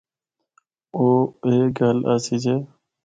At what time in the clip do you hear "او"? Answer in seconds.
0.95-1.05